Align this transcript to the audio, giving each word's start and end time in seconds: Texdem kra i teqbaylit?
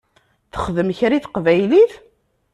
Texdem 0.51 0.89
kra 0.97 1.15
i 1.17 1.23
teqbaylit? 1.23 1.93